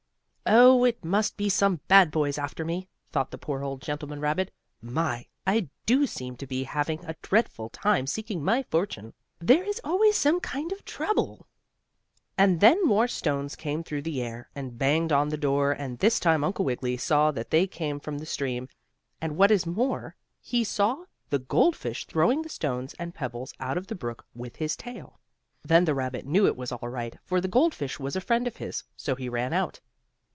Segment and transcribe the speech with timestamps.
[0.53, 0.83] "Oh!
[0.83, 4.51] it must be some bad boys after me," thought the poor old gentleman rabbit.
[4.81, 5.27] "My!
[5.47, 9.13] I do seem to be having a dreadful time seeking my fortune.
[9.39, 11.47] There is always some kind of trouble."
[12.37, 16.19] And then more stones came through the air, and banged on the door and this
[16.19, 18.67] time Uncle Wiggily saw that they came from the stream,
[19.21, 23.87] and, what is more, he saw the goldfish throwing the stones and pebbles out of
[23.87, 25.17] the brook with his tail.
[25.63, 28.57] Then the rabbit knew it was all right, for the goldfish was a friend of
[28.57, 29.79] his, so he ran out.